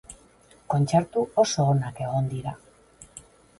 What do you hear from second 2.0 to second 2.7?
egon dira.